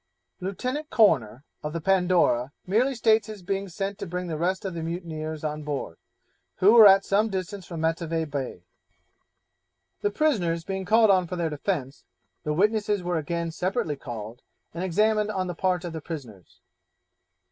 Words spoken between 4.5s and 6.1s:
of the mutineers on board,